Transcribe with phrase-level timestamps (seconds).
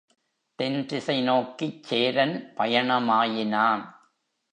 [0.59, 3.83] தென்திசை நோக்கிச் சேரன் பயணமா யினான்.